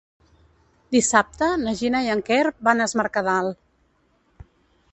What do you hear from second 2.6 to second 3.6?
van a Es Mercadal.